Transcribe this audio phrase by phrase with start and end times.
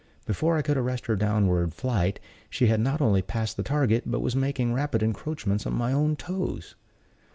[0.25, 2.19] Before I could arrest her downward flight,
[2.49, 6.15] she had not only passed the target, but was making rapid encroachments on my own
[6.15, 6.73] toes.